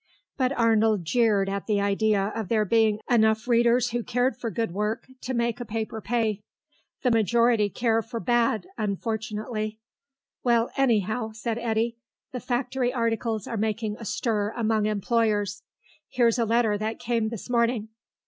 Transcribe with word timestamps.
But 0.35 0.51
Arnold 0.57 1.05
jeered 1.05 1.47
at 1.47 1.67
the 1.67 1.79
idea 1.79 2.31
of 2.35 2.47
there 2.49 2.65
being 2.65 3.01
enough 3.07 3.47
readers 3.47 3.91
who 3.91 4.01
cared 4.01 4.35
for 4.35 4.49
good 4.49 4.71
work 4.73 5.05
to 5.21 5.35
make 5.35 5.59
a 5.59 5.63
paper 5.65 6.01
pay. 6.01 6.41
"The 7.03 7.11
majority 7.11 7.69
care 7.69 8.01
for 8.01 8.19
bad, 8.19 8.65
unfortunately." 8.79 9.77
"Well, 10.43 10.71
anyhow," 10.75 11.33
said 11.33 11.59
Eddy, 11.59 11.97
"the 12.31 12.39
factory 12.39 12.91
articles 12.91 13.45
are 13.45 13.57
making 13.57 13.95
a 13.99 14.05
stir 14.05 14.55
among 14.57 14.87
employers. 14.87 15.61
Here's 16.09 16.39
a 16.39 16.45
letter 16.45 16.79
that 16.79 16.97
came 16.97 17.29
this 17.29 17.47
morning." 17.47 17.89